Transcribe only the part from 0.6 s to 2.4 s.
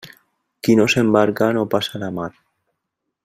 Qui no s'embarca no passa la mar.